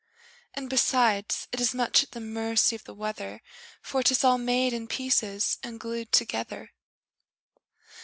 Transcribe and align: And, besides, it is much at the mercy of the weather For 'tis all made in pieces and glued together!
And, 0.55 0.67
besides, 0.67 1.47
it 1.51 1.61
is 1.61 1.75
much 1.75 2.01
at 2.01 2.09
the 2.09 2.19
mercy 2.19 2.75
of 2.75 2.85
the 2.85 2.93
weather 2.95 3.43
For 3.83 4.01
'tis 4.01 4.23
all 4.23 4.39
made 4.39 4.73
in 4.73 4.87
pieces 4.87 5.59
and 5.61 5.79
glued 5.79 6.11
together! 6.11 6.71